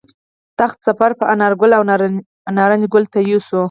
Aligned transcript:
تخت 0.59 0.77
سفر 0.87 1.11
به 1.17 1.23
انارګل 1.33 1.71
او 1.77 1.83
نارنج 2.57 2.83
ګل 2.93 3.03
ته 3.13 3.19
یوسو 3.31 3.59